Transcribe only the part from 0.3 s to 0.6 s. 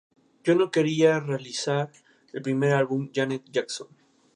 Yo